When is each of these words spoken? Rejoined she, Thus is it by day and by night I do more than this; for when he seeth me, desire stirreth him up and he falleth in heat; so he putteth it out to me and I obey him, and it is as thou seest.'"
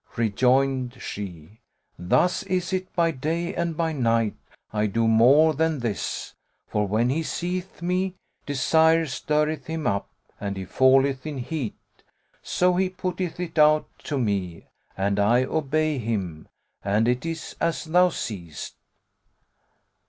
Rejoined 0.17 0.97
she, 0.99 1.59
Thus 1.99 2.41
is 2.41 2.73
it 2.73 2.91
by 2.95 3.11
day 3.11 3.53
and 3.53 3.77
by 3.77 3.91
night 3.93 4.33
I 4.73 4.87
do 4.87 5.07
more 5.07 5.53
than 5.53 5.77
this; 5.81 6.33
for 6.67 6.87
when 6.87 7.09
he 7.11 7.21
seeth 7.21 7.83
me, 7.83 8.15
desire 8.47 9.05
stirreth 9.05 9.67
him 9.67 9.85
up 9.85 10.09
and 10.39 10.57
he 10.57 10.65
falleth 10.65 11.27
in 11.27 11.37
heat; 11.37 11.75
so 12.41 12.73
he 12.77 12.89
putteth 12.89 13.39
it 13.39 13.59
out 13.59 13.85
to 14.05 14.17
me 14.17 14.69
and 14.97 15.19
I 15.19 15.43
obey 15.43 15.99
him, 15.99 16.47
and 16.83 17.07
it 17.07 17.23
is 17.23 17.55
as 17.61 17.83
thou 17.85 18.09
seest.'" 18.09 18.73